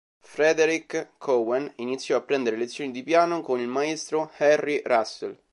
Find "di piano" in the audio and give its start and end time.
2.89-3.41